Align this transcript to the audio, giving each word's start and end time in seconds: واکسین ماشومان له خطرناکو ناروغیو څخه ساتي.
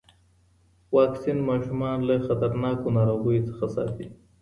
واکسین 0.95 1.37
ماشومان 1.49 1.97
له 2.07 2.15
خطرناکو 2.27 2.87
ناروغیو 2.97 3.47
څخه 3.49 3.65
ساتي. 3.75 4.07